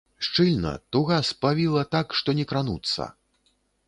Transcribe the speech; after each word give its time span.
Шчыльна, 0.27 0.71
туга 0.95 1.19
спавіла, 1.29 1.83
так, 1.97 2.07
што 2.21 2.35
не 2.39 2.45
крануцца. 2.53 3.07